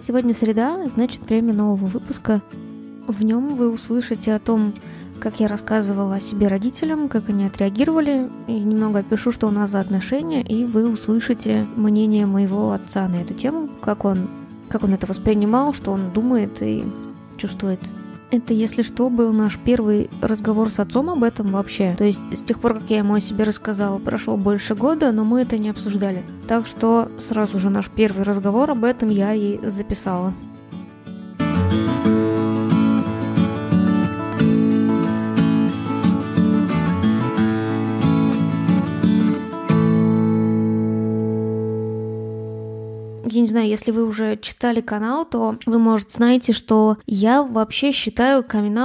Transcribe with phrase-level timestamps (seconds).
[0.00, 2.40] Сегодня среда, значит время нового выпуска.
[3.08, 4.72] В нем вы услышите о том,
[5.20, 9.70] как я рассказывала о себе родителям, как они отреагировали, и немного опишу, что у нас
[9.70, 14.28] за отношения, и вы услышите мнение моего отца на эту тему, как он,
[14.68, 16.84] как он это воспринимал, что он думает и
[17.36, 17.80] чувствует.
[18.30, 21.94] Это, если что, был наш первый разговор с отцом об этом вообще.
[21.96, 25.24] То есть с тех пор, как я ему о себе рассказала, прошло больше года, но
[25.24, 26.24] мы это не обсуждали.
[26.46, 30.34] Так что сразу же наш первый разговор об этом я и записала.
[43.38, 47.92] Я не знаю, если вы уже читали канал, то вы, может, знаете, что я вообще
[47.92, 48.78] считаю камин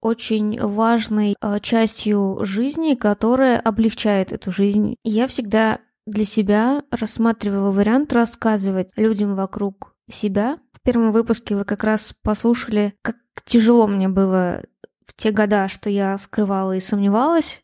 [0.00, 4.96] очень важной э, частью жизни, которая облегчает эту жизнь.
[5.04, 10.58] Я всегда для себя рассматривала вариант рассказывать людям вокруг себя.
[10.72, 14.62] В первом выпуске вы как раз послушали, как тяжело мне было
[15.04, 17.62] в те года, что я скрывала и сомневалась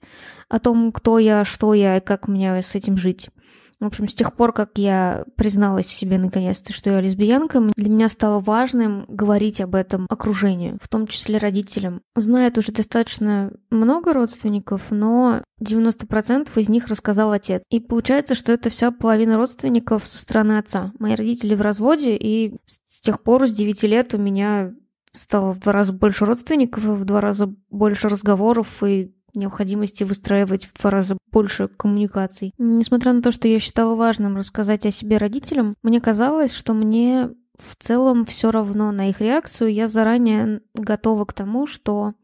[0.48, 3.30] о том, кто я, что я и как мне с этим жить.
[3.80, 7.90] В общем, с тех пор, как я призналась в себе наконец-то, что я лесбиянка, для
[7.90, 12.02] меня стало важным говорить об этом окружению, в том числе родителям.
[12.14, 17.62] Знает уже достаточно много родственников, но 90% из них рассказал отец.
[17.70, 20.92] И получается, что это вся половина родственников со стороны отца.
[20.98, 24.72] Мои родители в разводе, и с тех пор, с 9 лет у меня
[25.12, 30.80] стало в два раза больше родственников, в два раза больше разговоров и необходимости выстраивать в
[30.80, 32.52] два раза больше коммуникаций.
[32.58, 37.30] Несмотря на то, что я считала важным рассказать о себе родителям, мне казалось, что мне
[37.58, 39.72] в целом все равно на их реакцию.
[39.72, 42.14] Я заранее готова к тому, что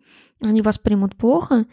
[0.41, 1.67] они воспримут плохо,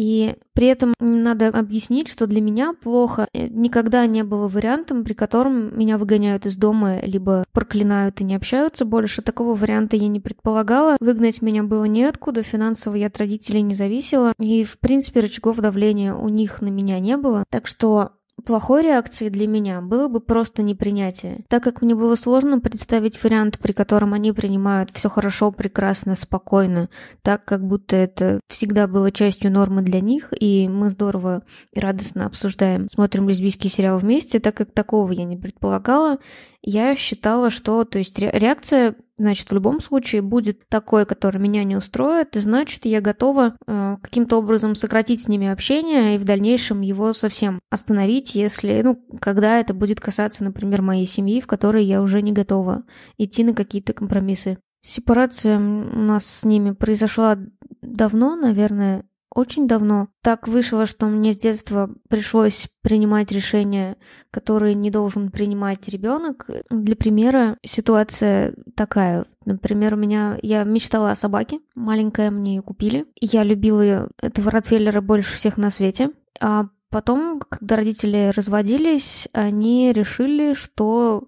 [0.00, 5.12] и при этом надо объяснить, что для меня плохо э, никогда не было вариантом, при
[5.12, 9.20] котором меня выгоняют из дома, либо проклинают и не общаются больше.
[9.20, 10.96] Такого варианта я не предполагала.
[11.00, 14.32] Выгнать меня было неоткуда, финансово я от родителей не зависела.
[14.38, 17.44] И, в принципе, рычагов давления у них на меня не было.
[17.50, 18.12] Так что
[18.44, 23.58] Плохой реакцией для меня было бы просто непринятие, так как мне было сложно представить вариант,
[23.58, 26.88] при котором они принимают все хорошо, прекрасно, спокойно,
[27.22, 31.42] так как будто это всегда было частью нормы для них, и мы здорово
[31.72, 36.18] и радостно обсуждаем, смотрим лесбийский сериал вместе, так как такого я не предполагала,
[36.62, 41.76] я считала, что, то есть реакция, значит, в любом случае будет такой, который меня не
[41.76, 46.80] устроит, и значит, я готова э, каким-то образом сократить с ними общение и в дальнейшем
[46.80, 52.02] его совсем остановить, если, ну, когда это будет касаться, например, моей семьи, в которой я
[52.02, 52.84] уже не готова
[53.18, 54.58] идти на какие-то компромиссы.
[54.82, 57.38] Сепарация у нас с ними произошла
[57.82, 59.04] давно, наверное,
[59.34, 60.08] очень давно.
[60.22, 63.96] Так вышло, что мне с детства пришлось принимать решения,
[64.30, 66.48] которые не должен принимать ребенок.
[66.70, 69.26] Для примера ситуация такая.
[69.44, 73.06] Например, у меня я мечтала о собаке, маленькая мне ее купили.
[73.20, 76.10] Я любила ее, этого Ротвейлера больше всех на свете.
[76.40, 81.24] А потом, когда родители разводились, они решили, что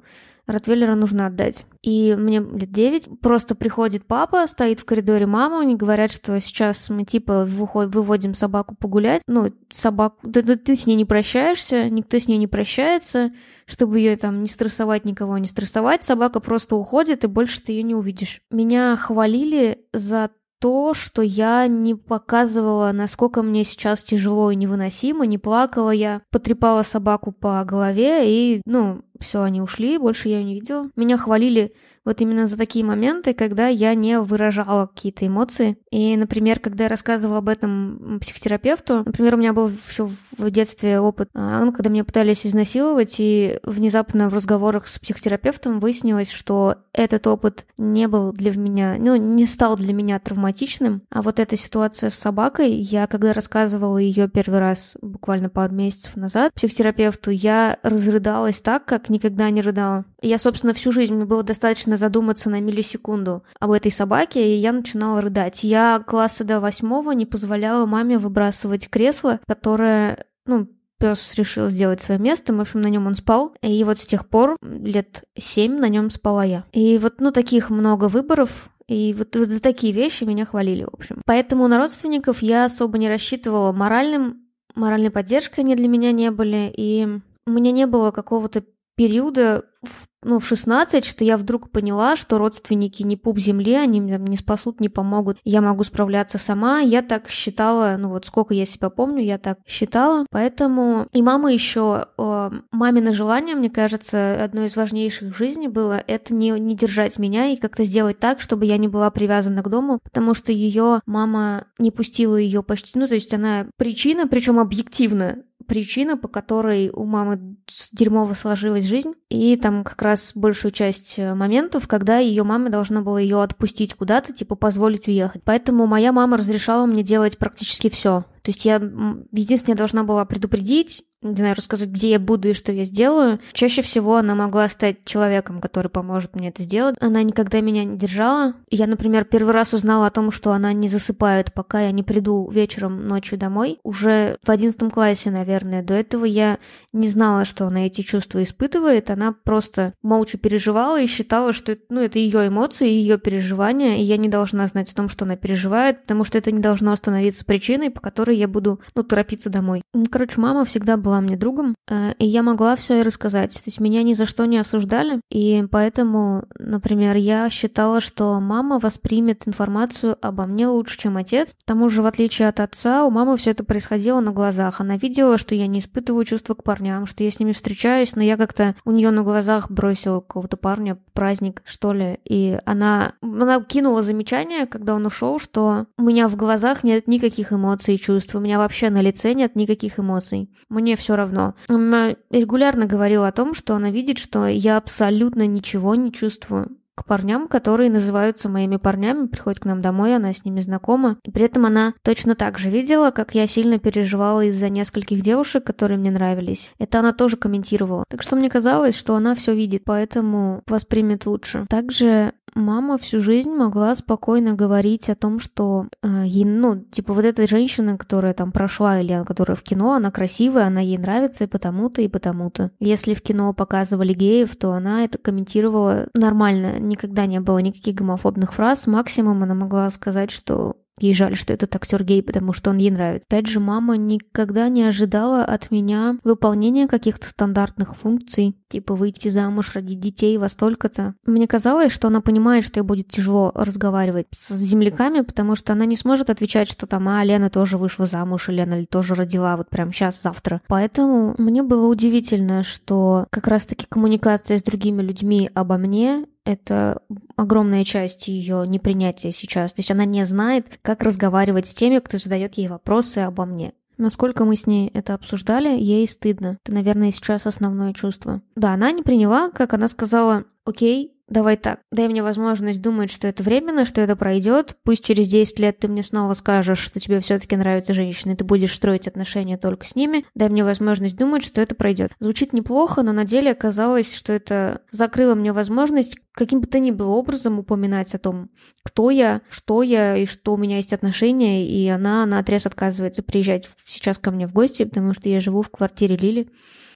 [0.46, 1.66] Ротвейлера нужно отдать.
[1.82, 3.20] И мне лет 9.
[3.20, 8.74] Просто приходит папа, стоит в коридоре мама, они говорят, что сейчас мы типа выводим собаку
[8.74, 9.22] погулять.
[9.26, 10.18] Ну, собаку...
[10.22, 13.32] Да, да, ты с ней не прощаешься, никто с ней не прощается,
[13.66, 16.02] чтобы ее там не стрессовать, никого не стрессовать.
[16.02, 18.42] Собака просто уходит, и больше ты ее не увидишь.
[18.50, 20.30] Меня хвалили за
[20.62, 26.84] то, что я не показывала, насколько мне сейчас тяжело и невыносимо, не плакала я, потрепала
[26.84, 30.88] собаку по голове, и, ну, все, они ушли, больше я ее не видела.
[30.94, 31.74] Меня хвалили
[32.04, 35.76] вот именно за такие моменты, когда я не выражала какие-то эмоции.
[35.90, 41.00] И, например, когда я рассказывала об этом психотерапевту, например, у меня был еще в детстве
[41.00, 46.76] опыт, а, ну, когда меня пытались изнасиловать, и внезапно в разговорах с психотерапевтом выяснилось, что
[46.92, 51.56] этот опыт не был для меня, ну, не стал для меня травматичным, а вот эта
[51.56, 57.78] ситуация с собакой, я когда рассказывала ее первый раз, буквально пару месяцев назад, психотерапевту, я
[57.82, 60.04] разрыдалась так, как никогда не рыдала.
[60.22, 64.72] Я, собственно, всю жизнь мне было достаточно задуматься на миллисекунду об этой собаке, и я
[64.72, 65.64] начинала рыдать.
[65.64, 72.20] Я класса до восьмого не позволяла маме выбрасывать кресло, которое, ну, пес решил сделать свое
[72.20, 75.88] место, в общем, на нем он спал, и вот с тех пор лет семь на
[75.88, 76.64] нем спала я.
[76.72, 80.94] И вот, ну, таких много выборов, и вот, вот за такие вещи меня хвалили, в
[80.94, 81.20] общем.
[81.26, 84.46] Поэтому на родственников я особо не рассчитывала моральным,
[84.76, 87.08] моральной поддержкой они для меня не были, и
[87.46, 88.62] у меня не было какого-то
[88.94, 94.00] периода в ну, в 16, что я вдруг поняла, что родственники не пуп земли, они
[94.00, 96.80] мне не спасут, не помогут, я могу справляться сама.
[96.80, 100.26] Я так считала, ну вот сколько я себя помню, я так считала.
[100.30, 106.02] Поэтому и мама еще, э, мамино желание, мне кажется, одно из важнейших в жизни было,
[106.06, 109.68] это не, не держать меня и как-то сделать так, чтобы я не была привязана к
[109.68, 114.58] дому, потому что ее мама не пустила ее почти, ну то есть она причина, причем
[114.58, 117.56] объективно, причина, по которой у мамы
[117.92, 119.14] дерьмово сложилась жизнь.
[119.28, 123.94] И там как раз большую часть э, моментов, когда ее мама должна была ее отпустить
[123.94, 125.42] куда-то, типа позволить уехать.
[125.44, 128.24] Поэтому моя мама разрешала мне делать практически все.
[128.42, 132.72] То есть я единственное должна была предупредить не знаю, рассказать, где я буду и что
[132.72, 133.40] я сделаю.
[133.52, 136.96] Чаще всего она могла стать человеком, который поможет мне это сделать.
[137.00, 138.54] Она никогда меня не держала.
[138.70, 142.48] Я, например, первый раз узнала о том, что она не засыпает, пока я не приду
[142.50, 143.78] вечером, ночью домой.
[143.82, 145.82] Уже в одиннадцатом классе, наверное.
[145.82, 146.58] До этого я
[146.92, 149.10] не знала, что она эти чувства испытывает.
[149.10, 154.16] Она просто молча переживала и считала, что ну, это ее эмоции, ее переживания, и я
[154.16, 157.90] не должна знать о том, что она переживает, потому что это не должно становиться причиной,
[157.90, 159.82] по которой я буду, ну, торопиться домой.
[160.10, 163.52] Короче, мама всегда была была мне другом, э, и я могла все ей рассказать.
[163.52, 168.78] То есть меня ни за что не осуждали, и поэтому, например, я считала, что мама
[168.78, 171.50] воспримет информацию обо мне лучше, чем отец.
[171.52, 174.80] К тому же, в отличие от отца, у мамы все это происходило на глазах.
[174.80, 178.22] Она видела, что я не испытываю чувства к парням, что я с ними встречаюсь, но
[178.22, 183.60] я как-то у нее на глазах бросила какого-то парня праздник, что ли, и она, она
[183.62, 188.34] кинула замечание, когда он ушел, что у меня в глазах нет никаких эмоций и чувств,
[188.34, 190.50] у меня вообще на лице нет никаких эмоций.
[190.68, 191.54] Мне все равно.
[191.68, 197.04] Она регулярно говорила о том, что она видит, что я абсолютно ничего не чувствую к
[197.06, 201.16] парням, которые называются моими парнями, приходят к нам домой, она с ними знакома.
[201.24, 205.64] И при этом она точно так же видела, как я сильно переживала из-за нескольких девушек,
[205.64, 206.70] которые мне нравились.
[206.78, 208.04] Это она тоже комментировала.
[208.08, 211.66] Так что мне казалось, что она все видит, поэтому воспримет лучше.
[211.68, 217.24] Также мама всю жизнь могла спокойно говорить о том, что э, ей, ну, типа вот
[217.24, 221.46] эта женщина, которая там прошла, или которая в кино, она красивая, она ей нравится и
[221.46, 222.70] потому-то, и потому-то.
[222.80, 228.52] Если в кино показывали геев, то она это комментировала нормально, никогда не было никаких гомофобных
[228.52, 228.86] фраз.
[228.86, 232.90] Максимум она могла сказать, что Ей жаль, что этот актер гей, потому что он ей
[232.90, 233.26] нравится.
[233.28, 239.72] Опять же, мама никогда не ожидала от меня выполнения каких-то стандартных функций, типа выйти замуж,
[239.74, 241.14] родить детей во столько-то.
[241.24, 245.86] Мне казалось, что она понимает, что ей будет тяжело разговаривать с земляками, потому что она
[245.86, 249.70] не сможет отвечать, что там, а, Лена тоже вышла замуж, или Лена тоже родила вот
[249.70, 250.60] прям сейчас, завтра.
[250.68, 257.02] Поэтому мне было удивительно, что как раз-таки коммуникация с другими людьми обо мне это
[257.36, 259.72] огромная часть ее непринятия сейчас.
[259.72, 263.72] То есть она не знает, как разговаривать с теми, кто задает ей вопросы обо мне.
[263.98, 266.58] Насколько мы с ней это обсуждали, ей стыдно.
[266.64, 268.42] Это, наверное, сейчас основное чувство.
[268.56, 273.26] Да, она не приняла, как она сказала, окей, давай так, дай мне возможность думать, что
[273.26, 274.76] это временно, что это пройдет.
[274.84, 278.74] Пусть через 10 лет ты мне снова скажешь, что тебе все-таки нравятся женщины, ты будешь
[278.74, 280.24] строить отношения только с ними.
[280.34, 282.12] Дай мне возможность думать, что это пройдет.
[282.20, 286.90] Звучит неплохо, но на деле оказалось, что это закрыло мне возможность каким бы то ни
[286.90, 288.48] было образом упоминать о том,
[288.82, 293.22] кто я, что я и что у меня есть отношения, и она на отрез отказывается
[293.22, 296.48] приезжать сейчас ко мне в гости, потому что я живу в квартире Лили.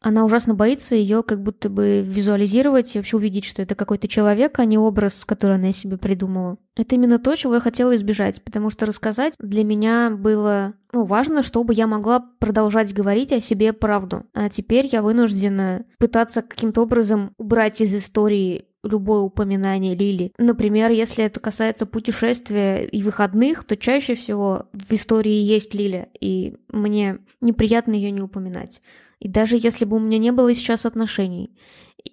[0.06, 4.56] Она ужасно боится ее как будто бы визуализировать и вообще увидеть, что это какой-то человек,
[4.60, 6.58] а не образ, который она себе придумала.
[6.76, 11.42] Это именно то, чего я хотела избежать, потому что рассказать для меня было ну, важно,
[11.42, 14.22] чтобы я могла продолжать говорить о себе правду.
[14.32, 20.30] А теперь я вынуждена пытаться каким-то образом убрать из истории любое упоминание Лили.
[20.38, 26.54] Например, если это касается путешествия и выходных, то чаще всего в истории есть Лиля, и
[26.68, 28.80] мне неприятно ее не упоминать.
[29.18, 31.56] И даже если бы у меня не было сейчас отношений,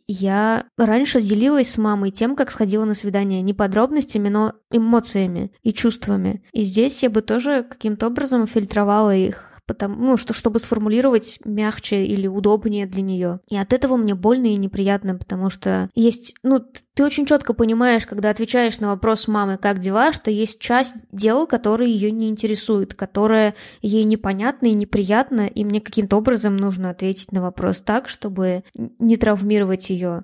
[0.07, 5.74] я раньше делилась с мамой тем, как сходила на свидание, не подробностями, но эмоциями и
[5.74, 6.43] чувствами.
[6.53, 12.05] И здесь я бы тоже каким-то образом фильтровала их потому, ну, что, чтобы сформулировать мягче
[12.05, 13.39] или удобнее для нее.
[13.48, 16.60] И от этого мне больно и неприятно, потому что есть, ну,
[16.93, 21.48] ты очень четко понимаешь, когда отвечаешь на вопрос мамы, как дела, что есть часть дел,
[21.48, 27.32] которые ее не интересуют, которая ей непонятна и неприятна, и мне каким-то образом нужно ответить
[27.32, 30.24] на вопрос так, чтобы не травмировать ее.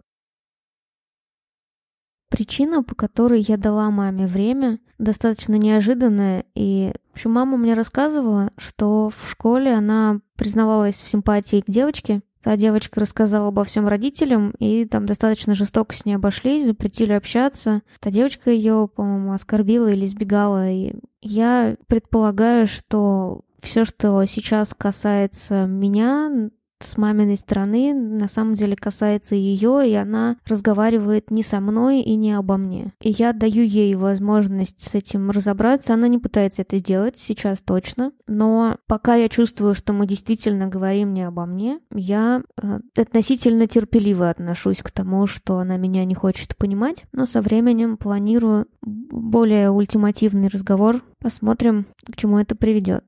[2.29, 6.45] Причина, по которой я дала маме время, достаточно неожиданная.
[6.53, 12.21] И, общем, мама мне рассказывала, что в школе она признавалась в симпатии к девочке.
[12.41, 17.81] Та девочка рассказала обо всем родителям, и там достаточно жестоко с ней обошлись, запретили общаться.
[17.99, 20.69] Та девочка ее, по-моему, оскорбила или избегала.
[20.69, 26.49] И я предполагаю, что все, что сейчас касается меня,
[26.81, 32.15] с маминой стороны на самом деле касается ее, и она разговаривает не со мной и
[32.15, 32.93] не обо мне.
[33.01, 35.93] И я даю ей возможность с этим разобраться.
[35.93, 41.13] Она не пытается это сделать сейчас точно, но пока я чувствую, что мы действительно говорим
[41.13, 46.55] не обо мне, я э, относительно терпеливо отношусь к тому, что она меня не хочет
[46.57, 51.03] понимать, но со временем планирую более ультимативный разговор.
[51.19, 53.03] Посмотрим, к чему это приведет.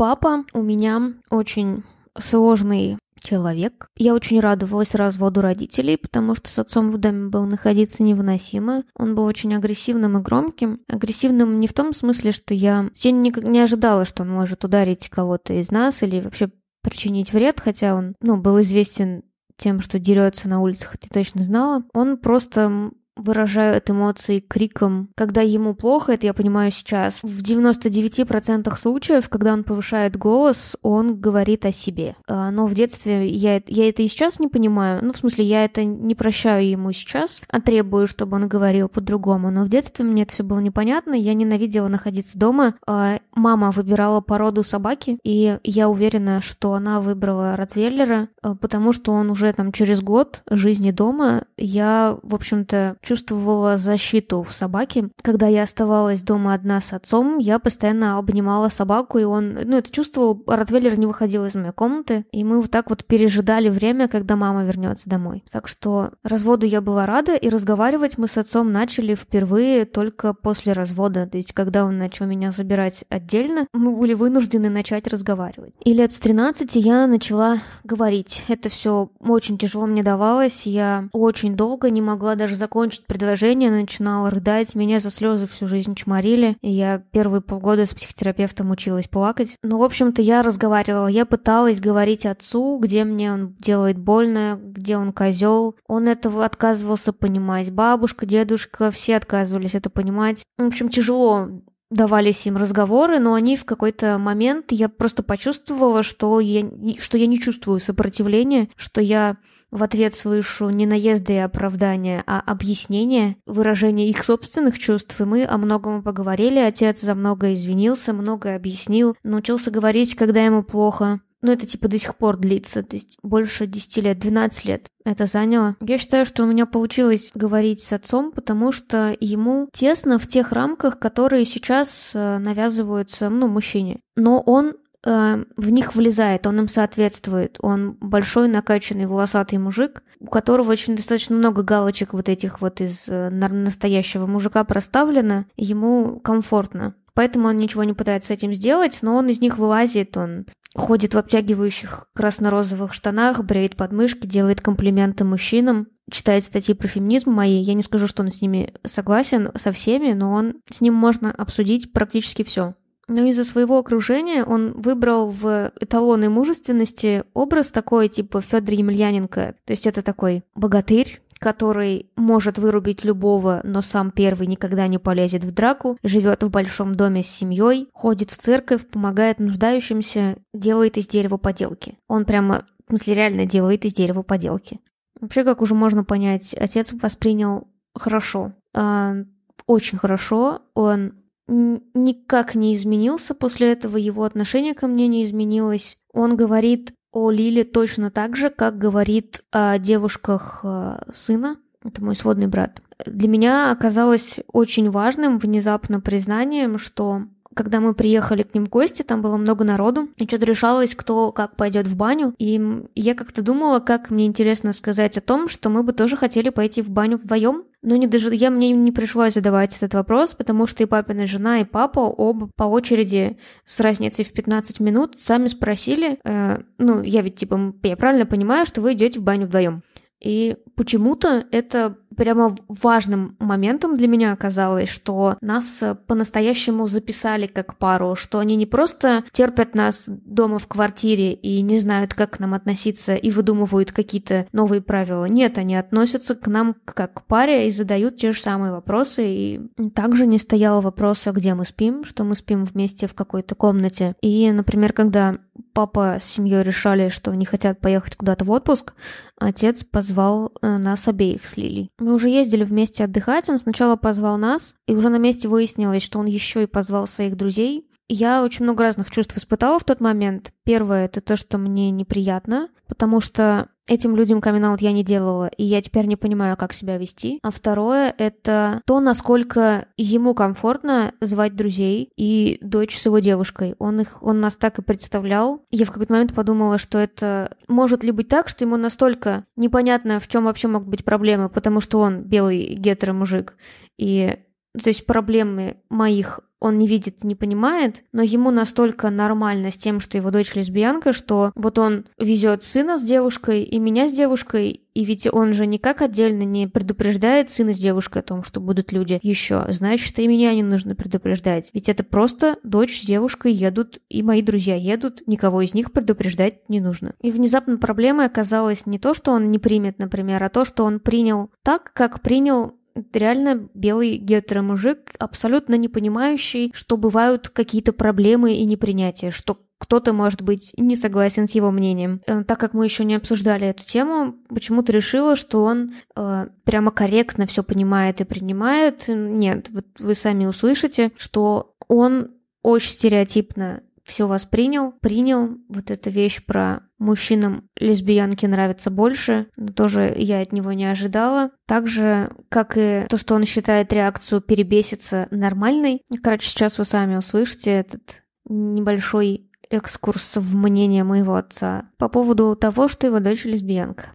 [0.00, 1.84] Папа у меня очень
[2.18, 3.88] сложный человек.
[3.98, 8.84] Я очень радовалась разводу родителей, потому что с отцом в доме было находиться невыносимо.
[8.94, 10.80] Он был очень агрессивным и громким.
[10.88, 12.88] Агрессивным не в том смысле, что я...
[12.94, 17.60] Я никак не ожидала, что он может ударить кого-то из нас или вообще причинить вред,
[17.60, 19.22] хотя он, ну, был известен
[19.58, 21.84] тем, что дерется на улицах, это точно знала.
[21.92, 25.10] Он просто выражают эмоции криком.
[25.14, 31.20] Когда ему плохо, это я понимаю сейчас, в 99% случаев, когда он повышает голос, он
[31.20, 32.16] говорит о себе.
[32.26, 35.00] А, но в детстве я, я это и сейчас не понимаю.
[35.02, 39.50] Ну, в смысле, я это не прощаю ему сейчас, а требую, чтобы он говорил по-другому.
[39.50, 41.14] Но в детстве мне это все было непонятно.
[41.14, 42.74] Я ненавидела находиться дома.
[42.86, 49.12] А, мама выбирала породу собаки, и я уверена, что она выбрала Ротвейлера, а, потому что
[49.12, 55.10] он уже там через год жизни дома, я, в общем-то, чувствовала защиту в собаке.
[55.20, 59.90] Когда я оставалась дома одна с отцом, я постоянно обнимала собаку, и он, ну, это
[59.90, 64.36] чувствовал, Ротвейлер не выходил из моей комнаты, и мы вот так вот пережидали время, когда
[64.36, 65.42] мама вернется домой.
[65.50, 70.72] Так что разводу я была рада, и разговаривать мы с отцом начали впервые только после
[70.72, 75.74] развода, то есть когда он начал меня забирать отдельно, мы были вынуждены начать разговаривать.
[75.84, 78.44] И лет с 13 я начала говорить.
[78.46, 83.70] Это все очень тяжело мне давалось, я очень долго не могла даже закончить слушать предложение,
[83.70, 89.08] начинала рыдать, меня за слезы всю жизнь чморили, и я первые полгода с психотерапевтом училась
[89.08, 89.56] плакать.
[89.62, 94.96] Но, в общем-то, я разговаривала, я пыталась говорить отцу, где мне он делает больно, где
[94.96, 95.76] он козел.
[95.86, 97.70] Он этого отказывался понимать.
[97.70, 100.44] Бабушка, дедушка, все отказывались это понимать.
[100.58, 101.48] В общем, тяжело
[101.90, 106.64] давались им разговоры, но они в какой-то момент, я просто почувствовала, что я,
[107.00, 109.38] что я не чувствую сопротивления, что я
[109.70, 115.44] в ответ слышу не наезды и оправдания, а объяснения, выражение их собственных чувств, и мы
[115.44, 121.52] о многом поговорили, отец за многое извинился, многое объяснил, научился говорить, когда ему плохо, но
[121.52, 125.76] это типа до сих пор длится, то есть больше 10 лет, 12 лет это заняло.
[125.80, 130.52] Я считаю, что у меня получилось говорить с отцом, потому что ему тесно в тех
[130.52, 134.00] рамках, которые сейчас э, навязываются, ну, мужчине.
[134.16, 134.74] Но он
[135.04, 137.58] э, в них влезает, он им соответствует.
[137.60, 143.08] Он большой, накачанный, волосатый мужик, у которого очень достаточно много галочек вот этих вот из
[143.08, 146.94] э, настоящего мужика проставлено, ему комфортно.
[147.14, 151.14] Поэтому он ничего не пытается с этим сделать, но он из них вылазит, он ходит
[151.14, 157.60] в обтягивающих красно-розовых штанах, бреет подмышки, делает комплименты мужчинам, читает статьи про феминизм мои.
[157.60, 161.32] Я не скажу, что он с ними согласен со всеми, но он с ним можно
[161.32, 162.74] обсудить практически все.
[163.10, 169.56] Но из-за своего окружения он выбрал в эталоны мужественности образ такой, типа Федор Емельяненко.
[169.64, 175.42] То есть это такой богатырь, который может вырубить любого, но сам первый никогда не полезет
[175.42, 181.08] в драку, живет в большом доме с семьей, ходит в церковь, помогает нуждающимся, делает из
[181.08, 181.98] дерева поделки.
[182.06, 184.78] Он прямо, в смысле, реально делает из дерева поделки.
[185.20, 188.52] Вообще, как уже можно понять, отец воспринял хорошо.
[188.72, 189.24] Э,
[189.66, 190.62] очень хорошо.
[190.74, 191.14] Он
[191.50, 195.98] никак не изменился после этого, его отношение ко мне не изменилось.
[196.12, 201.56] Он говорит о Лиле точно так же, как говорит о девушках э, сына.
[201.84, 202.82] Это мой сводный брат.
[203.06, 207.22] Для меня оказалось очень важным внезапно признанием, что
[207.54, 211.32] когда мы приехали к ним в гости, там было много народу, и что-то решалось, кто
[211.32, 212.34] как пойдет в баню.
[212.38, 212.60] И
[212.94, 216.82] я как-то думала, как мне интересно сказать о том, что мы бы тоже хотели пойти
[216.82, 217.64] в баню вдвоем.
[217.82, 221.60] Но не даже я мне не пришлось задавать этот вопрос, потому что и папина жена,
[221.60, 227.22] и папа оба по очереди с разницей в 15 минут сами спросили, э, ну, я
[227.22, 229.82] ведь типа, я правильно понимаю, что вы идете в баню вдвоем.
[230.22, 238.14] И почему-то это прямо важным моментом для меня оказалось, что нас по-настоящему записали как пару,
[238.14, 242.52] что они не просто терпят нас дома в квартире и не знают, как к нам
[242.52, 245.24] относиться и выдумывают какие-то новые правила.
[245.24, 249.24] Нет, они относятся к нам как к паре и задают те же самые вопросы.
[249.26, 249.60] И
[249.94, 254.14] также не стояло вопроса, где мы спим, что мы спим вместе в какой-то комнате.
[254.20, 255.38] И, например, когда
[255.72, 258.92] папа с семьей решали, что они хотят поехать куда-то в отпуск,
[259.38, 261.90] отец позвал э, нас обеих с Лилей.
[261.98, 266.18] Мы уже ездили вместе отдыхать, он сначала позвал нас, и уже на месте выяснилось, что
[266.18, 267.86] он еще и позвал своих друзей.
[268.08, 270.52] я очень много разных чувств испытала в тот момент.
[270.64, 275.64] Первое— это то, что мне неприятно, потому что этим людям камин я не делала, и
[275.64, 277.40] я теперь не понимаю, как себя вести.
[277.42, 283.74] А второе— это то, насколько ему комфортно звать друзей и дочь с его девушкой.
[283.78, 285.64] Он их, он нас так и представлял.
[285.70, 290.20] Я в какой-то момент подумала, что это может ли быть так, что ему настолько непонятно,
[290.20, 293.56] в чем вообще могут быть проблемы, потому что он белый гетеро-мужик,
[293.98, 294.36] и
[294.80, 299.98] то есть проблемы моих он не видит, не понимает, но ему настолько нормально с тем,
[299.98, 304.82] что его дочь лесбиянка, что вот он везет сына с девушкой и меня с девушкой,
[304.92, 308.92] и ведь он же никак отдельно не предупреждает сына с девушкой о том, что будут
[308.92, 309.64] люди еще.
[309.68, 311.70] Значит, и меня не нужно предупреждать.
[311.72, 316.68] Ведь это просто дочь с девушкой едут, и мои друзья едут, никого из них предупреждать
[316.68, 317.14] не нужно.
[317.22, 321.00] И внезапно проблемой оказалось не то, что он не примет, например, а то, что он
[321.00, 322.74] принял так, как принял
[323.12, 330.42] реально белый гетеромужик, абсолютно не понимающий, что бывают какие-то проблемы и непринятия, что кто-то, может
[330.42, 332.20] быть, не согласен с его мнением.
[332.26, 336.90] Э, так как мы еще не обсуждали эту тему, почему-то решила, что он э, прямо
[336.90, 339.04] корректно все понимает и принимает.
[339.08, 342.32] Нет, вот вы сами услышите, что он
[342.62, 350.40] очень стереотипно все воспринял, принял вот эта вещь про мужчинам лесбиянки нравятся больше, тоже я
[350.40, 351.52] от него не ожидала.
[351.66, 356.02] Так же, как и то, что он считает реакцию перебеситься нормальной.
[356.22, 362.88] Короче, сейчас вы сами услышите этот небольшой экскурс в мнение моего отца по поводу того,
[362.88, 364.12] что его дочь лесбиянка.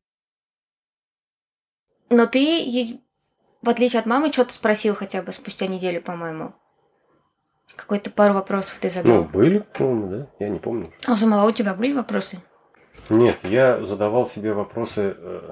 [2.09, 2.99] Но ты,
[3.61, 6.53] в отличие от мамы, что-то спросил хотя бы спустя неделю, по-моему.
[7.75, 9.11] Какой-то пару вопросов ты задал.
[9.11, 10.27] Ну, были, по-моему, да?
[10.39, 10.91] Я не помню.
[11.07, 12.39] А у самого у тебя были вопросы?
[13.09, 15.51] Нет, я задавал себе вопросы э,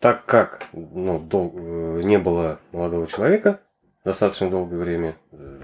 [0.00, 3.60] так как ну, дол- э, не было молодого человека
[4.04, 5.60] достаточно долгое время, э,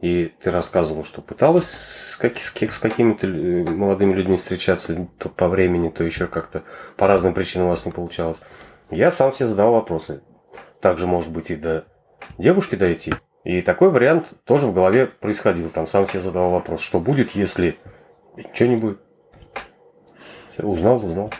[0.00, 5.28] и ты рассказывал, что пыталась с, как- с, с какими-то э, молодыми людьми встречаться, то
[5.28, 6.62] по времени, то еще как-то
[6.96, 8.38] по разным причинам у вас не получалось.
[8.90, 10.22] Я сам себе задавал вопросы.
[10.80, 11.84] Также, может быть, и до
[12.38, 13.12] девушки дойти.
[13.48, 15.70] И такой вариант тоже в голове происходил.
[15.70, 17.78] Там сам себе задавал вопрос, что будет, если
[18.52, 19.00] что не будет.
[20.58, 21.32] Узнал, узнал.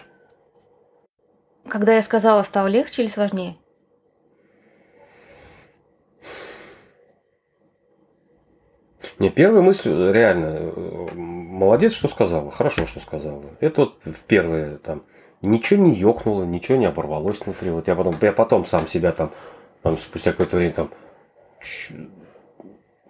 [1.68, 3.58] Когда я сказала, стало легче или сложнее?
[9.18, 10.72] Не, первая мысль реально,
[11.12, 13.44] молодец, что сказала, хорошо, что сказала.
[13.60, 15.02] Это вот в первое, там,
[15.42, 17.68] ничего не ёкнуло, ничего не оборвалось внутри.
[17.68, 19.30] Вот я потом, я потом сам себя там,
[19.82, 20.90] там спустя какое-то время там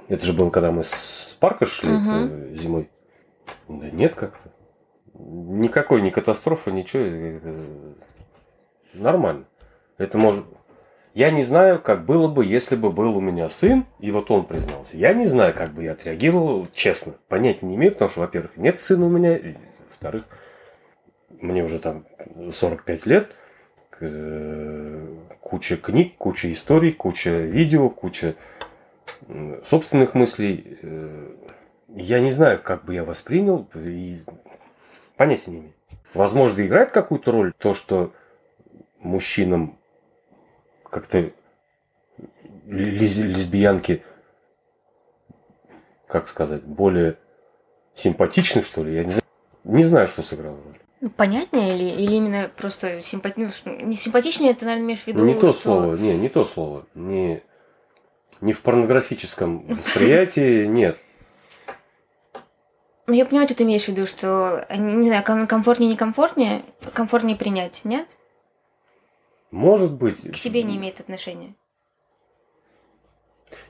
[0.08, 2.54] это же было, когда мы с парка шли угу.
[2.54, 2.88] зимой.
[3.68, 4.50] Да нет как-то.
[5.14, 7.02] Никакой не катастрофы, ничего.
[7.02, 7.54] Это
[8.94, 9.44] нормально.
[9.98, 10.44] Это может...
[11.14, 14.46] Я не знаю, как было бы, если бы был у меня сын, и вот он
[14.46, 14.96] признался.
[14.96, 17.14] Я не знаю, как бы я отреагировал, честно.
[17.28, 19.56] Понятия не имею, потому что, во-первых, нет сына у меня,
[19.88, 20.24] во-вторых,
[21.40, 22.04] мне уже там
[22.50, 23.32] 45 лет,
[25.48, 28.36] куча книг, куча историй, куча видео, куча
[29.64, 30.78] собственных мыслей.
[30.82, 31.34] Э,
[31.88, 34.20] я не знаю, как бы я воспринял, и
[35.16, 35.72] понятия не имею.
[36.12, 38.12] Возможно, играет какую-то роль то, что
[39.00, 39.78] мужчинам
[40.84, 41.30] как-то
[42.66, 44.02] лесбиянки,
[46.06, 47.16] как сказать, более
[47.94, 49.24] симпатичны, что ли, я не знаю.
[49.64, 50.87] Не знаю, что сыграло роль.
[51.00, 53.38] Ну, понятнее или, или именно просто симпати...
[53.38, 53.50] ну,
[53.84, 55.62] не симпатичнее, ты, наверное, имеешь в виду, Не то что...
[55.62, 56.86] слово, не, не то слово.
[56.94, 57.42] Не,
[58.40, 60.98] не в порнографическом восприятии, нет.
[63.06, 67.84] Ну, я понимаю, что ты имеешь в виду, что, не знаю, комфортнее, некомфортнее, комфортнее принять,
[67.84, 68.06] нет?
[69.50, 70.30] Может быть.
[70.30, 71.54] К себе не имеет отношения.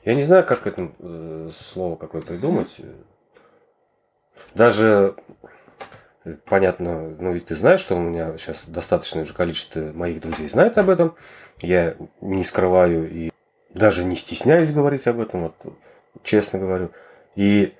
[0.03, 2.77] Я не знаю, как это э, слово какое придумать.
[4.55, 5.15] Даже
[6.45, 10.77] понятно, ну и ты знаешь, что у меня сейчас достаточное уже количество моих друзей знает
[10.77, 11.15] об этом.
[11.61, 13.31] Я не скрываю и
[13.69, 15.73] даже не стесняюсь говорить об этом, вот
[16.23, 16.91] честно говорю.
[17.35, 17.73] И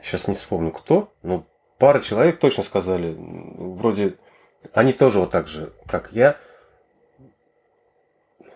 [0.00, 1.46] сейчас не вспомню кто, но
[1.78, 4.16] пара человек точно сказали, вроде
[4.72, 6.36] они тоже вот так же, как я,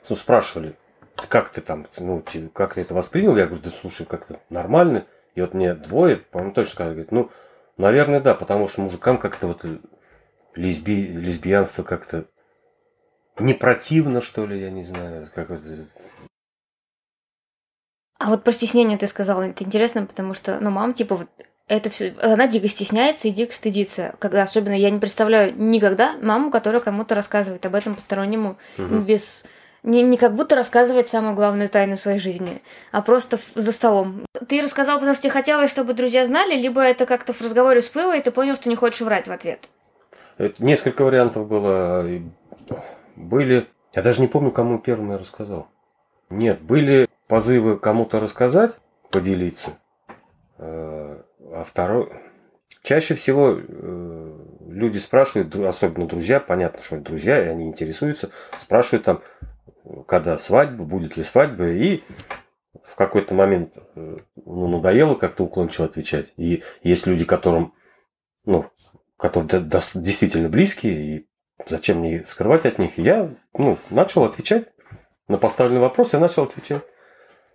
[0.09, 0.75] ну, спрашивали,
[1.17, 2.23] как ты там, ну,
[2.53, 3.37] как ты это воспринял?
[3.37, 5.07] Я говорю, да слушай, как-то нормально.
[5.35, 7.31] И вот мне двое, по-моему, точно сказали, говорит, ну,
[7.77, 9.65] наверное, да, потому что мужикам как-то вот
[10.55, 11.07] лесби...
[11.07, 12.27] лесбиянство как-то
[13.39, 15.87] не противно, что ли, я не знаю, как это
[18.19, 21.29] а вот про стеснение ты сказала, это интересно, потому что, ну, мама, типа, вот
[21.67, 24.15] это все, она дико стесняется и дико стыдится.
[24.19, 28.99] Когда особенно я не представляю никогда маму, которая кому-то рассказывает об этом постороннему угу.
[28.99, 29.47] без
[29.85, 34.25] Не, не как будто рассказывать самую главную тайну своей жизни, а просто в- за столом.
[34.49, 38.17] Ты рассказал, потому что тебе хотелось, чтобы друзья знали, либо это как-то в разговоре всплыло,
[38.17, 39.69] и ты понял, что не хочешь врать в ответ.
[40.39, 42.05] Это несколько вариантов было.
[43.15, 43.67] Были...
[43.95, 45.69] Я даже не помню, кому первым я рассказал.
[46.31, 48.73] Нет, были позывы кому-то рассказать,
[49.11, 49.73] поделиться.
[50.59, 51.21] Э,
[51.53, 52.11] А второй...
[52.83, 59.21] Чаще всего э, люди спрашивают, особенно друзья, понятно, что друзья, и они интересуются, спрашивают там,
[60.07, 62.03] когда свадьба, будет ли свадьба, и
[62.83, 66.33] в какой-то момент э, ну, надоело как-то уклончиво отвечать.
[66.37, 67.75] И есть люди, которым,
[68.45, 68.67] ну,
[69.17, 69.63] которые
[69.95, 71.29] действительно близкие, и
[71.67, 72.99] зачем мне скрывать от них?
[72.99, 74.69] И я, ну, начал отвечать
[75.29, 76.85] на поставленный вопрос, я начал отвечать.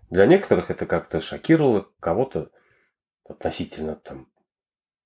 [0.09, 2.49] Для некоторых это как-то шокировало, кого-то
[3.27, 4.27] относительно там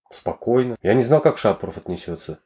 [0.10, 0.78] спокойно.
[0.82, 2.40] Я не знал, как Шапоров отнесется.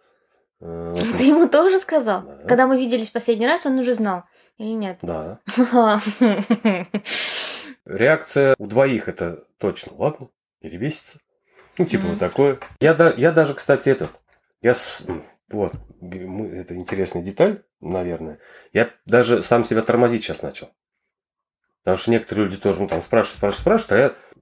[0.61, 2.21] Э, Ты ему тоже сказал?
[2.23, 2.47] Да.
[2.47, 4.23] Когда мы виделись последний раз, он уже знал.
[4.57, 4.97] Или нет?
[5.01, 5.39] Да.
[7.85, 9.93] Реакция у двоих это точно.
[9.97, 10.29] Ладно,
[10.61, 11.19] перебесится.
[11.77, 12.11] Ну, типа Мгм.
[12.11, 12.59] вот такое.
[12.79, 14.09] Я, да, я даже, кстати, этот...
[14.61, 15.03] Я с...
[15.49, 18.39] Вот, это интересная деталь, наверное.
[18.73, 20.69] Я даже сам себя тормозить сейчас начал.
[21.83, 23.91] Потому что некоторые люди тоже ну, там спрашивают, спрашивают, спрашивают,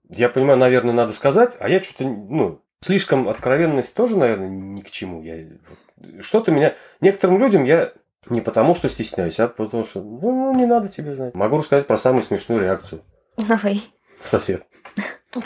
[0.10, 4.49] а я, я понимаю, наверное, надо сказать, а я что-то, ну, слишком откровенность тоже, наверное,
[4.49, 5.21] ни к чему.
[5.21, 5.78] Я, вот,
[6.21, 6.75] что-то меня...
[7.01, 7.93] Некоторым людям я
[8.29, 11.36] не потому, что стесняюсь, а потому что, ну, не надо тебе знать.
[11.36, 13.01] Могу рассказать про самую смешную реакцию.
[13.38, 13.84] Давай.
[14.23, 14.65] Сосед.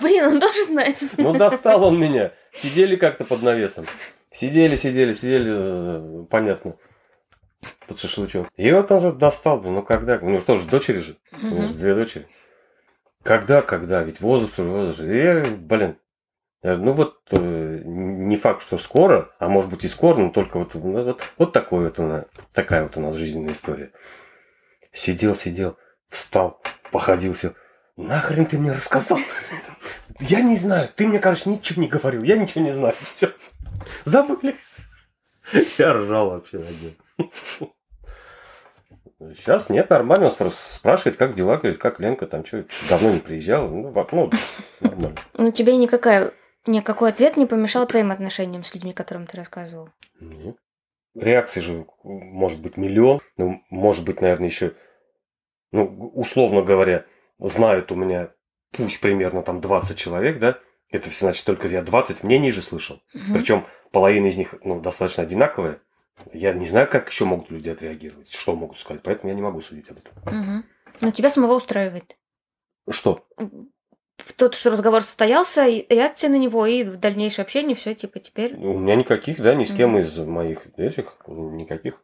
[0.01, 0.97] Блин, он тоже знает.
[1.17, 2.31] Ну, достал он меня.
[2.53, 3.85] Сидели как-то под навесом.
[4.31, 6.75] Сидели, сидели, сидели, э, понятно,
[7.87, 8.47] под шашлычок.
[8.55, 10.17] И вот он же достал, ну когда?
[10.17, 11.17] У него что же, дочери же?
[11.31, 12.27] У него же две дочери.
[13.23, 14.03] Когда, когда?
[14.03, 14.99] Ведь возраст уже, возраст.
[14.99, 15.97] И я, блин,
[16.61, 20.73] ну вот э, не факт, что скоро, а может быть и скоро, но только вот,
[20.75, 23.91] ну, вот, вот такой вот у нас, такая вот у нас жизненная история.
[24.91, 25.77] Сидел, сидел,
[26.09, 27.53] встал, походил, сел.
[27.95, 29.19] Нахрен ты мне рассказал?
[30.19, 30.89] Я не знаю.
[30.95, 32.23] Ты мне, короче, ничего не говорил.
[32.23, 32.95] Я ничего не знаю.
[33.01, 33.29] Все.
[34.05, 34.55] Забыли.
[35.77, 36.95] Я ржал вообще ним.
[39.35, 40.27] Сейчас нет, нормально.
[40.27, 43.67] Он спра- спрашивает, как дела, говорит, как Ленка там, что, давно не приезжала.
[43.67, 44.31] Ну, во- ну,
[44.79, 45.17] нормально.
[45.33, 46.31] Ну, тебе никакая,
[46.69, 49.89] никакой ответ не помешал твоим отношениям с людьми, которым ты рассказывал.
[50.19, 50.57] Нет.
[51.15, 53.19] Реакций же может быть миллион.
[53.37, 54.73] Ну, может быть, наверное, еще,
[55.71, 57.05] ну, условно говоря,
[57.39, 58.31] знают у меня
[58.71, 60.59] пусть примерно там 20 человек, да?
[60.89, 63.01] Это все значит только я 20 мнений же слышал.
[63.13, 63.33] Мгм.
[63.33, 65.81] Причем половина из них ну, достаточно одинаковые.
[66.33, 69.61] Я не знаю, как еще могут люди отреагировать, что могут сказать, поэтому я не могу
[69.61, 70.13] судить об этом.
[70.25, 70.65] Мгм.
[71.01, 72.17] Но тебя самого устраивает.
[72.89, 73.27] Что?
[74.35, 78.55] Тот, что разговор состоялся, и реакция на него, и в дальнейшее общение, все, типа, теперь...
[78.55, 79.99] У меня никаких, да, ни с кем Мгм.
[79.99, 82.01] из моих этих, никаких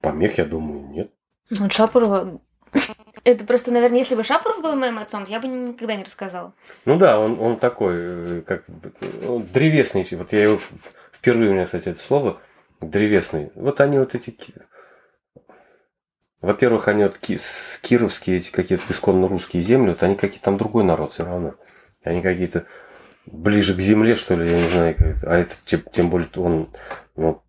[0.00, 1.10] помех, я думаю, нет.
[1.50, 2.40] Ну, от Шапурова...
[3.24, 6.54] Это просто, наверное, если бы Шапуров был моим отцом, я бы никогда не рассказала.
[6.86, 8.64] Ну да, он, он такой, э, как
[9.28, 10.06] он древесный.
[10.12, 10.58] Вот я его
[11.12, 12.40] впервые у меня, кстати, это слово
[12.80, 13.52] древесный.
[13.54, 14.34] Вот они вот эти.
[16.42, 21.12] Во-первых, они вот кировские эти какие-то исконно русские земли, вот они какие-то там другой народ
[21.12, 21.54] все равно.
[22.02, 22.66] Они какие-то
[23.26, 24.96] ближе к земле, что ли, я не знаю.
[25.24, 26.70] А это тем, тем более он,
[27.14, 27.42] ну,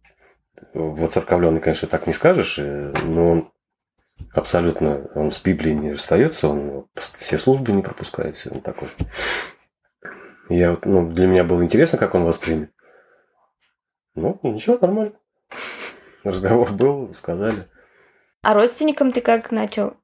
[0.76, 3.52] воцерковленный, конечно, так не скажешь, э, но он
[4.34, 8.90] абсолютно, он с Библией не расстается, он все службы не пропускает, все он такой.
[10.50, 12.72] Я, ну, для меня было интересно, как он воспримет.
[14.14, 15.14] Ну, ничего, нормально.
[16.24, 17.68] Разговор был, сказали.
[18.44, 19.96] А родственникам ты как начал?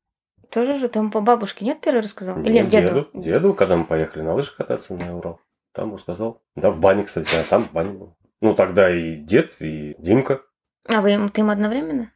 [0.50, 2.40] Тоже же там по бабушке, нет, первый рассказал?
[2.42, 2.88] Или Нет, деду?
[2.88, 5.42] деду, деду, когда мы поехали на лыжах кататься на Урал.
[5.74, 6.42] Там рассказал.
[6.56, 8.16] Да, в бане, кстати, а там в бане был.
[8.42, 10.42] Ну, тогда и дед, и Димка.
[10.88, 12.12] А вы им, ты им одновременно?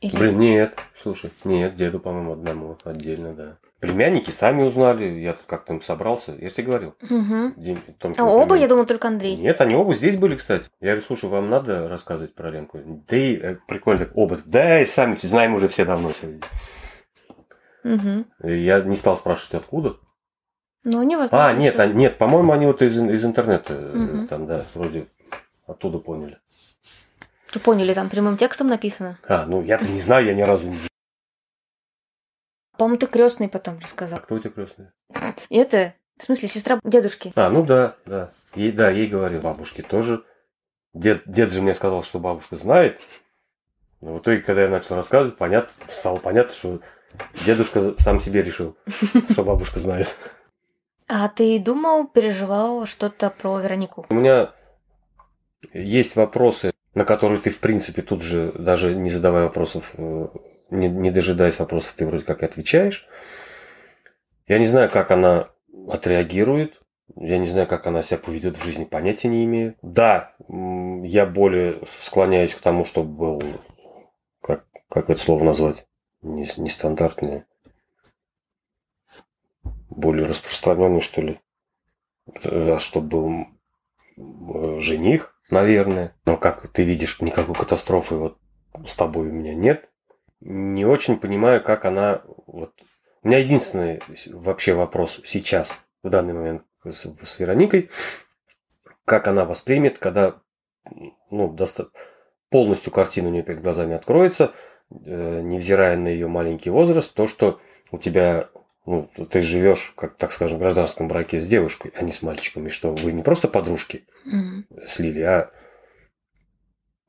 [0.00, 3.58] Или- Блин, нет, слушай, нет, деду, по-моему, одному, отдельно, да.
[3.80, 6.94] Племянники сами узнали, я тут как-то им собрался, я же тебе говорил.
[7.02, 7.54] Мгм.
[7.58, 8.62] Дим- Том, А оба, племянник.
[8.62, 9.36] я думаю, только Андрей.
[9.36, 10.64] Нет, они оба здесь были, кстати.
[10.80, 12.80] Я говорю, слушай, вам надо рассказывать про Ленку?
[13.08, 14.38] Да и э, прикольно так, оба.
[14.46, 16.10] Да, и сами знаем уже все давно.
[17.84, 19.96] И Я не стал спрашивать, откуда.
[20.84, 21.28] Ну, они вот...
[21.32, 24.28] А, нет, они- нет, по-моему, они вот из, из интернета, Мгм.
[24.28, 25.06] там, да, вроде
[25.66, 26.38] оттуда поняли.
[27.52, 29.18] Вы поняли, там прямым текстом написано.
[29.28, 30.78] А, ну я-то не знаю, я ни разу не.
[32.78, 34.18] По-моему, ты крестный потом рассказал.
[34.18, 34.86] А кто у тебя крестный?
[35.50, 37.32] Это, в смысле, сестра дедушки.
[37.36, 38.30] А, ну да, да.
[38.54, 39.40] Ей, да, ей говорил.
[39.40, 40.24] Бабушке тоже.
[40.94, 43.00] Дед, дед же мне сказал, что бабушка знает.
[44.00, 46.80] Но в итоге, когда я начал рассказывать, понятно, стало понятно, что
[47.44, 48.76] дедушка сам себе решил,
[49.30, 50.14] что бабушка знает.
[51.08, 54.06] А ты думал, переживал что-то про Веронику?
[54.08, 54.52] У меня
[55.72, 60.28] есть вопросы, на которые ты, в принципе, тут же, даже не задавая вопросов, э,
[60.70, 63.08] не, не дожидаясь вопросов, ты вроде как и отвечаешь.
[64.46, 65.48] Я не знаю, как она
[65.88, 66.80] отреагирует.
[67.14, 69.76] Я не знаю, как она себя поведет в жизни, понятия не имею.
[69.80, 73.42] Да, я более склоняюсь к тому, чтобы был,
[74.42, 75.86] как, как это слово назвать,
[76.22, 77.44] нестандартный,
[79.88, 81.40] более распространенный, что ли.
[82.78, 83.46] Чтобы был
[84.16, 86.14] э, жених, наверное.
[86.24, 88.38] Но как ты видишь, никакой катастрофы вот
[88.84, 89.88] с тобой у меня нет.
[90.40, 92.22] Не очень понимаю, как она...
[92.46, 92.72] Вот...
[93.22, 97.90] У меня единственный вообще вопрос сейчас, в данный момент, с, с Вероникой,
[99.04, 100.40] как она воспримет, когда
[101.30, 101.88] ну, доста...
[102.50, 104.52] полностью картина у нее перед глазами откроется,
[104.90, 108.48] э, невзирая на ее маленький возраст, то, что у тебя
[108.86, 112.66] ну, ты живешь, как так скажем, в гражданском браке с девушкой, а не с мальчиком,
[112.66, 114.86] и что вы не просто подружки mm-hmm.
[114.86, 115.50] слили, а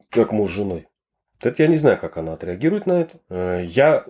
[0.10, 0.87] как муж с женой.
[1.42, 3.20] Это я не знаю, как она отреагирует на это.
[3.30, 4.06] Э, я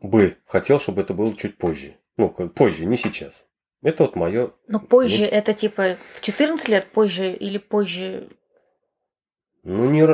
[0.00, 1.96] бы хотел, чтобы это было чуть позже.
[2.16, 3.42] Ну, позже, не сейчас.
[3.82, 4.52] Это вот мое.
[4.68, 8.28] Но позже ну, это типа в 14 лет позже или позже?
[9.62, 10.06] Ну не,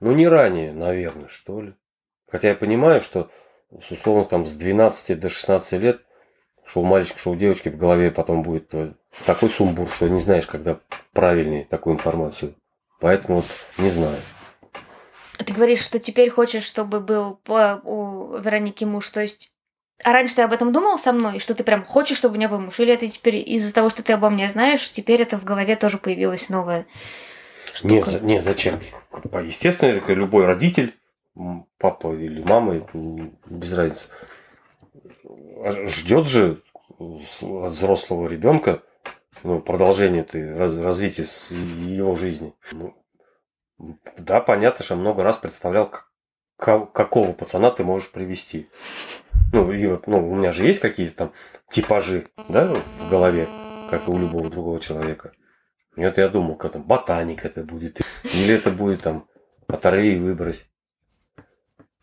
[0.00, 1.74] ну, не ранее, наверное, что ли.
[2.28, 3.30] Хотя я понимаю, что
[3.80, 6.02] с условно там с 12 до 16 лет
[6.68, 8.92] что у мальчика, что у девочки в голове потом будет э,
[9.24, 10.78] такой сумбур, что не знаешь, когда
[11.12, 12.54] правильнее такую информацию.
[13.00, 13.46] Поэтому вот
[13.78, 14.18] не знаю.
[15.38, 17.40] Ты говоришь, что теперь хочешь, чтобы был
[17.84, 19.52] у Вероники муж, то есть
[20.04, 22.48] а раньше ты об этом думал со мной, что ты прям хочешь, чтобы у меня
[22.48, 22.78] был муж?
[22.78, 25.98] Или это теперь из-за того, что ты обо мне знаешь, теперь это в голове тоже
[25.98, 26.86] появилась новая
[27.74, 28.10] штука?
[28.12, 28.78] Нет, нет, зачем?
[29.44, 30.94] Естественно, это любой родитель,
[31.78, 34.06] папа или мама, без разницы,
[35.86, 36.62] ждет же
[36.98, 38.82] от взрослого ребенка
[39.44, 42.52] ну, продолжение ты, раз, развития его жизни.
[42.72, 42.94] Ну,
[44.16, 45.92] да, понятно, что много раз представлял,
[46.56, 48.68] как, какого пацана ты можешь привести.
[49.52, 51.32] Ну, и вот, ну, у меня же есть какие-то там
[51.70, 53.48] типажи, да, в голове,
[53.90, 55.32] как и у любого другого человека.
[55.96, 59.26] И вот я думал, как там ботаник это будет, или это будет там
[59.66, 60.64] оторви и выбрось.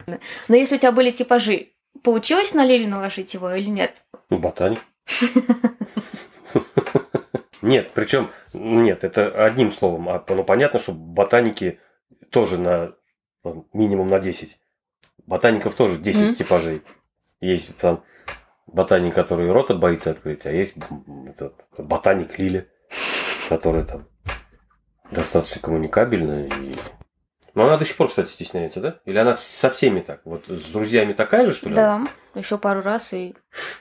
[0.06, 4.04] Но если у тебя были типажи, Получилось на Лилю наложить его или нет?
[4.30, 4.80] Ну, ботаник.
[7.66, 10.10] Нет, причем, нет, это одним словом.
[10.10, 11.80] А, ну, понятно, что ботаники
[12.30, 12.94] тоже на
[13.74, 14.60] минимум на 10.
[15.26, 16.34] Ботаников тоже 10 mm-hmm.
[16.36, 16.84] типажей.
[17.42, 18.04] Есть там
[18.68, 20.76] ботаник, который рот боится открыть, а есть
[21.28, 22.70] этот, ботаник Лили,
[23.50, 24.08] который там
[25.12, 26.76] достаточно коммуникабельный и
[27.56, 29.00] но она до сих пор, кстати, стесняется, да?
[29.06, 30.20] Или она со всеми так?
[30.26, 31.76] Вот с друзьями такая же, что ли?
[31.76, 32.04] Да,
[32.36, 33.34] еще пару раз и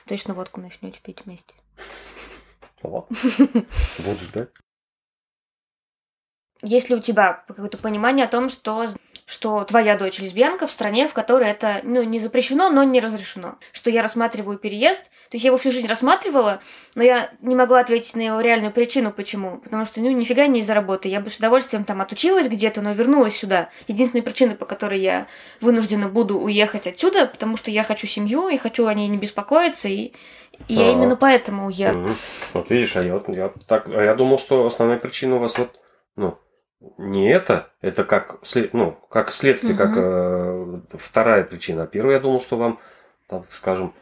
[0.07, 1.53] точно водку начнете пить вместе.
[2.85, 3.17] Ладно.
[3.99, 4.49] Буду ждать.
[6.61, 8.87] Есть ли у тебя какое-то понимание о том, что
[9.25, 13.57] что твоя дочь лесбиянка в стране, в которой это ну, не запрещено, но не разрешено.
[13.71, 15.03] Что я рассматриваю переезд.
[15.35, 16.61] То есть я его всю жизнь рассматривала,
[16.95, 19.57] но я не могла ответить на его реальную причину, почему.
[19.57, 21.09] Потому что, ну, нифига не из-за работы.
[21.09, 23.67] Я бы с удовольствием там отучилась где-то, но вернулась сюда.
[23.89, 25.27] Единственная причина, по которой я
[25.59, 29.89] вынуждена буду уехать отсюда, потому что я хочу семью, и хочу о ней не беспокоиться,
[29.89, 30.13] и
[30.69, 32.11] и я именно поэтому уеду.
[32.53, 35.77] Вот видишь, а я, я, так, а я думал, что основная причина у вас вот,
[36.15, 36.37] ну,
[36.97, 38.39] не это, это как,
[38.71, 39.83] ну, как следствие, угу.
[39.83, 41.83] как э, вторая причина.
[41.83, 42.79] А первая, я думал, что вам,
[43.27, 43.93] так скажем,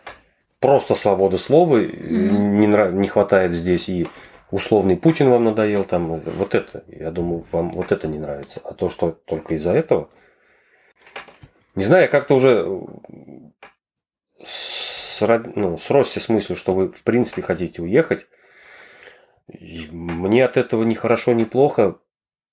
[0.64, 1.82] просто свободы слова угу.
[1.82, 2.94] не, нрав...
[2.94, 4.08] не хватает здесь, и
[4.50, 8.62] условный Путин вам надоел, там, вот это, я думаю, вам вот это не нравится.
[8.64, 10.08] А то, что только из-за этого,
[11.76, 12.66] не знаю, я как-то уже
[14.46, 15.54] срод...
[15.58, 18.28] ну, сросся с мыслью, что вы, в принципе, хотите уехать.
[19.50, 21.98] И мне от этого ни хорошо, ни плохо.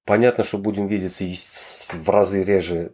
[0.05, 1.25] Понятно, что будем видеться
[1.92, 2.92] в разы реже,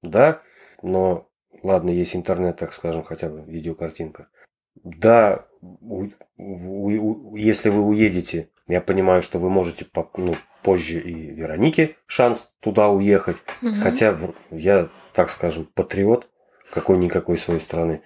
[0.00, 0.42] да,
[0.80, 1.28] но
[1.64, 4.28] ладно, есть интернет, так скажем, хотя бы видеокартинка.
[4.82, 11.96] Да, у, у, если вы уедете, я понимаю, что вы можете ну, позже и Веронике
[12.06, 13.36] шанс туда уехать.
[13.62, 13.74] Угу.
[13.82, 14.18] Хотя
[14.50, 16.28] я, так скажем, патриот
[16.72, 18.02] какой-никакой своей страны.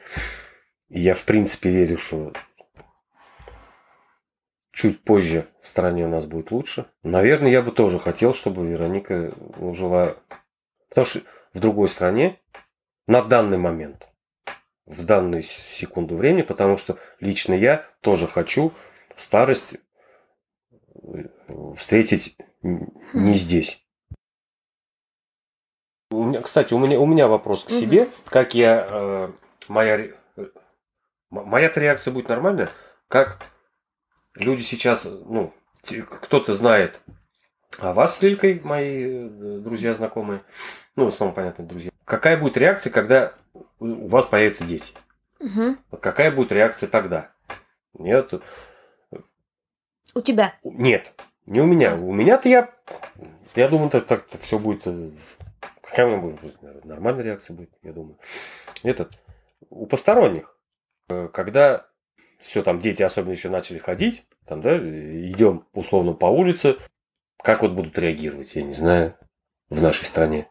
[0.88, 2.32] И я, в принципе, верю, что
[4.72, 6.86] чуть позже в стране у нас будет лучше.
[7.02, 9.34] Наверное, я бы тоже хотел, чтобы Вероника
[9.72, 10.16] жила...
[10.88, 11.20] Потому что
[11.52, 12.40] в другой стране
[13.06, 14.06] на данный момент,
[14.88, 18.72] в данную секунду времени, потому что лично я тоже хочу
[19.16, 21.28] старость э,
[21.74, 23.84] встретить не здесь.
[26.10, 28.02] У меня, кстати, у меня, у меня вопрос к себе.
[28.02, 28.10] Угу.
[28.26, 28.86] Как я...
[28.90, 29.32] Э,
[29.68, 30.08] моя...
[30.36, 30.46] Э,
[31.30, 32.70] моя реакция будет нормальная?
[33.08, 33.38] Как
[34.34, 37.00] люди сейчас, ну, кто-то знает
[37.78, 40.42] о вас с Лилькой, мои э, друзья, знакомые.
[40.96, 41.90] Ну, в основном, понятно, друзья.
[42.08, 43.34] Какая будет реакция, когда
[43.78, 44.92] у вас появятся дети?
[45.40, 45.76] Угу.
[45.90, 47.30] Вот какая будет реакция тогда?
[47.94, 48.32] Нет.
[50.14, 50.54] У тебя?
[50.64, 51.12] Нет,
[51.46, 51.94] не у меня.
[51.94, 52.70] У меня-то я,
[53.54, 54.82] я думаю, так, так все будет.
[54.86, 55.10] э,
[55.82, 56.84] Какая у меня будет?
[56.84, 58.18] Нормальная реакция будет, я думаю.
[58.82, 59.12] Этот,
[59.70, 60.56] у посторонних,
[61.08, 61.86] э, когда
[62.38, 66.76] все там дети особенно еще начали ходить, там, да, идем условно по улице,
[67.42, 69.14] как вот будут реагировать, я не знаю,
[69.68, 70.48] в нашей стране.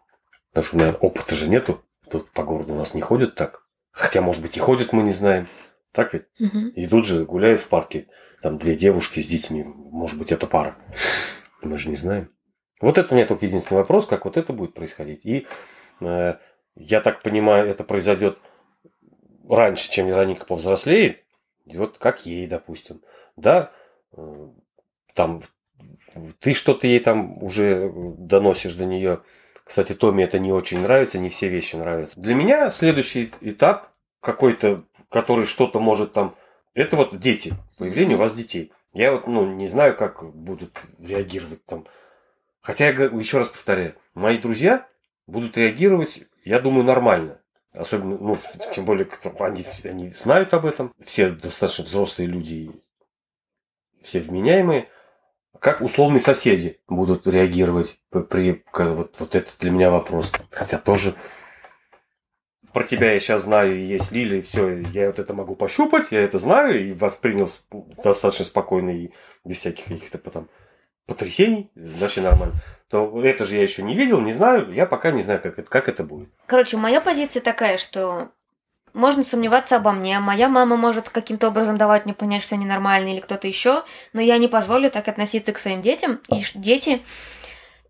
[0.57, 1.83] Потому что у меня опыта же нету.
[2.09, 3.61] Тут по городу у нас не ходят так.
[3.91, 5.47] Хотя, может быть, и ходят, мы не знаем.
[5.91, 6.23] Так ведь?
[6.39, 6.69] Угу.
[6.69, 8.07] И тут же гуляют в парке.
[8.41, 9.63] Там две девушки с детьми.
[9.63, 10.75] Может быть, это пара.
[11.61, 12.31] Мы же не знаем.
[12.81, 15.23] Вот это у меня только единственный вопрос, как вот это будет происходить.
[15.25, 15.45] И
[16.01, 16.33] э,
[16.75, 18.39] я так понимаю, это произойдет
[19.47, 21.23] раньше, чем Вероника повзрослеет.
[21.67, 23.03] И вот как ей, допустим.
[23.35, 23.71] Да,
[24.11, 24.47] э,
[25.13, 25.43] там
[26.39, 29.21] ты что-то ей там уже доносишь до нее.
[29.67, 32.19] Кстати, Томе это не очень нравится, не все вещи нравятся.
[32.19, 33.89] Для меня следующий этап
[34.21, 36.35] какой-то, который что-то может там...
[36.73, 38.71] Это вот дети, появление у вас детей.
[38.93, 41.85] Я вот, ну, не знаю, как будут реагировать там.
[42.61, 44.87] Хотя я еще раз повторяю, мои друзья
[45.25, 47.39] будут реагировать, я думаю, нормально.
[47.73, 48.37] Особенно, ну,
[48.73, 49.07] тем более,
[49.39, 50.93] они, они знают об этом.
[51.03, 52.71] Все достаточно взрослые люди,
[54.01, 54.89] все вменяемые.
[55.59, 58.63] Как условные соседи будут реагировать при...
[58.73, 60.31] Вот, вот это для меня вопрос.
[60.51, 61.15] Хотя тоже
[62.73, 66.37] про тебя я сейчас знаю, есть Лили, все, я вот это могу пощупать, я это
[66.37, 67.49] знаю и воспринял
[68.03, 69.09] достаточно спокойно и
[69.43, 70.47] без всяких каких-то потом
[71.07, 72.55] потрясений, вообще нормально.
[72.89, 75.69] То это же я еще не видел, не знаю, я пока не знаю, как это,
[75.69, 76.29] как это будет.
[76.45, 78.29] Короче, моя позиция такая, что
[78.97, 80.19] можно сомневаться обо мне.
[80.19, 84.21] Моя мама может каким-то образом давать мне понять, что я ненормальный или кто-то еще, но
[84.21, 86.19] я не позволю так относиться к своим детям.
[86.29, 87.01] И дети,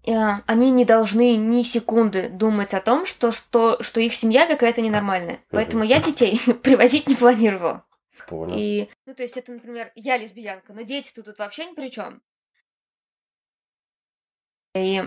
[0.06, 0.12] э,
[0.46, 5.40] они не должны ни секунды думать о том, что, что, что их семья какая-то ненормальная.
[5.50, 7.86] Поэтому я детей привозить не планировала.
[8.28, 8.56] Понял.
[8.58, 12.22] И, ну, то есть это, например, я лесбиянка, но дети-то тут вообще ни при чем.
[14.76, 15.02] И,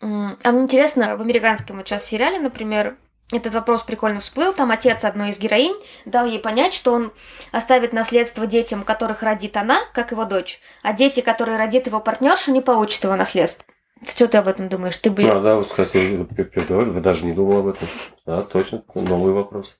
[0.00, 2.98] а мне интересно, в американском вот сейчас сериале, например,
[3.30, 7.12] этот вопрос прикольно всплыл, там отец одной из героинь дал ей понять, что он
[7.52, 12.50] оставит наследство детям, которых родит она, как его дочь, а дети, которые родит его партнерша,
[12.52, 13.66] не получат его наследство.
[14.06, 14.96] Что ты об этом думаешь?
[14.96, 15.24] Ты бы...
[15.24, 16.24] А, да, вот, кстати,
[16.68, 17.88] вы даже не думал об этом.
[18.24, 19.76] Да, точно, новый вопрос.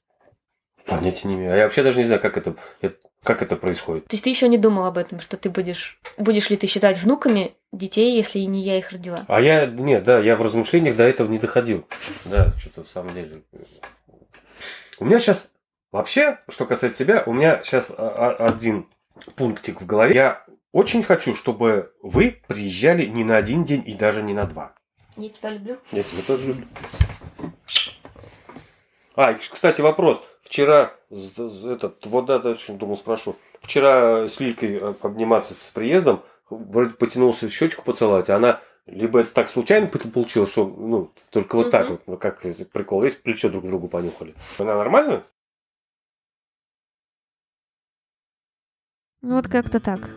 [0.86, 1.52] Понятия не имею.
[1.52, 2.56] А я вообще даже не знаю, как это-
[3.22, 4.06] как это происходит.
[4.08, 6.00] То есть ты еще не думал об этом, что ты будешь...
[6.16, 9.24] Будешь ли ты считать внуками детей, если не я их родила?
[9.28, 11.86] А я, нет, да, я в размышлениях до этого не доходил.
[12.24, 13.42] Да, что-то в самом деле.
[14.98, 15.52] У меня сейчас,
[15.92, 18.88] вообще, что касается тебя, у меня сейчас а, а, один
[19.36, 20.14] пунктик в голове.
[20.14, 24.74] Я очень хочу, чтобы вы приезжали не на один день и даже не на два.
[25.16, 25.76] Я тебя люблю.
[25.92, 26.66] Я тебя тоже люблю.
[29.16, 30.22] А, кстати, вопрос.
[30.42, 33.36] Вчера, этот, вот да, да, думал, спрошу.
[33.60, 39.20] Вчера с Лилькой э, обниматься с приездом, вроде потянулся в щечку поцеловать, а она либо
[39.20, 41.90] это так случайно получилось, что, ну, только вот так Мгм.
[41.92, 42.40] вот, ну, как
[42.72, 44.34] прикол, есть плечо друг другу понюхали.
[44.58, 45.24] Она нормально?
[49.20, 50.08] Ну вот как-то так.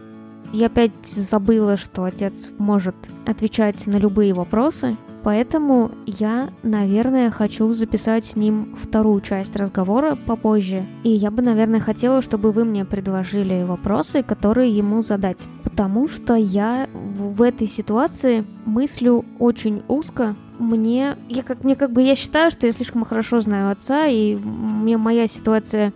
[0.54, 8.26] Я опять забыла, что отец может отвечать на любые вопросы, поэтому я, наверное, хочу записать
[8.26, 10.86] с ним вторую часть разговора попозже.
[11.04, 15.48] И я бы, наверное, хотела, чтобы вы мне предложили вопросы, которые ему задать.
[15.64, 20.36] Потому что я в этой ситуации мыслю очень узко.
[20.60, 24.36] Мне, я как, мне как бы я считаю, что я слишком хорошо знаю отца, и
[24.36, 25.94] мне моя ситуация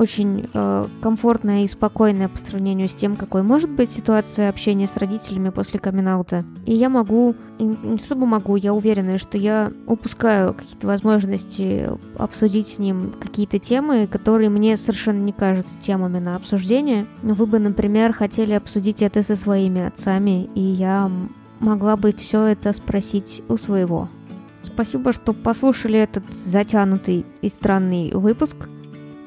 [0.00, 4.96] очень э, комфортная и спокойная по сравнению с тем, какой может быть ситуация общения с
[4.96, 6.08] родителями после камин
[6.64, 12.78] И я могу, не чтобы могу, я уверена, что я упускаю какие-то возможности обсудить с
[12.78, 17.04] ним какие-то темы, которые мне совершенно не кажутся темами на обсуждение.
[17.22, 21.10] Вы бы, например, хотели обсудить это со своими отцами, и я
[21.60, 24.08] могла бы все это спросить у своего.
[24.62, 28.56] Спасибо, что послушали этот затянутый и странный выпуск.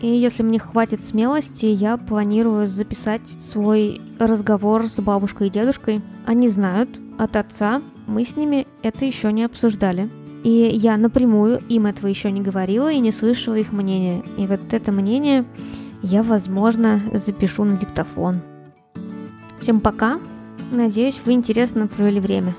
[0.03, 6.01] И если мне хватит смелости, я планирую записать свой разговор с бабушкой и дедушкой.
[6.25, 10.09] Они знают от отца, мы с ними это еще не обсуждали.
[10.43, 14.23] И я напрямую им этого еще не говорила и не слышала их мнения.
[14.37, 15.45] И вот это мнение
[16.01, 18.41] я, возможно, запишу на диктофон.
[19.61, 20.19] Всем пока.
[20.69, 22.53] Надеюсь, вы интересно провели время.